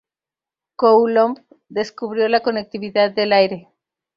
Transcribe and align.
Coulomb 0.77 1.37
descubrió 1.69 2.27
la 2.27 2.41
conductividad 2.41 3.11
del 3.11 3.33
aire. 3.33 3.69